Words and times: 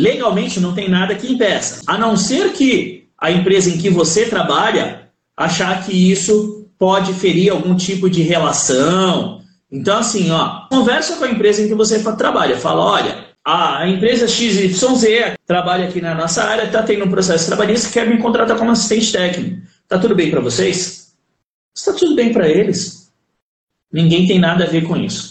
Legalmente 0.00 0.58
não 0.60 0.74
tem 0.74 0.88
nada 0.88 1.14
que 1.14 1.30
impeça. 1.30 1.82
A 1.86 1.98
não 1.98 2.16
ser 2.16 2.52
que 2.52 3.08
a 3.18 3.30
empresa 3.30 3.70
em 3.70 3.78
que 3.78 3.90
você 3.90 4.24
trabalha 4.24 5.10
achar 5.36 5.84
que 5.84 6.10
isso 6.10 6.68
pode 6.78 7.12
ferir 7.12 7.50
algum 7.50 7.76
tipo 7.76 8.08
de 8.08 8.22
relação. 8.22 9.42
Então, 9.70 9.98
assim, 9.98 10.30
ó, 10.30 10.66
conversa 10.70 11.16
com 11.16 11.24
a 11.24 11.30
empresa 11.30 11.62
em 11.62 11.68
que 11.68 11.74
você 11.74 12.02
trabalha. 12.16 12.56
Fala, 12.56 12.82
olha, 12.82 13.26
a 13.44 13.86
empresa 13.86 14.26
XYZ 14.26 15.36
trabalha 15.46 15.88
aqui 15.88 16.00
na 16.00 16.14
nossa 16.14 16.42
área, 16.42 16.64
está 16.64 16.82
tendo 16.82 17.04
um 17.04 17.10
processo 17.10 17.46
trabalhista, 17.46 17.92
quer 17.92 18.08
me 18.08 18.18
contratar 18.18 18.56
como 18.56 18.70
assistente 18.70 19.12
técnico. 19.12 19.60
Está 19.82 19.98
tudo 19.98 20.14
bem 20.14 20.30
para 20.30 20.40
vocês? 20.40 21.12
Está 21.74 21.92
tudo 21.92 22.14
bem 22.14 22.32
para 22.32 22.48
eles. 22.48 23.12
Ninguém 23.92 24.26
tem 24.26 24.38
nada 24.38 24.64
a 24.64 24.68
ver 24.68 24.82
com 24.82 24.96
isso. 24.96 25.28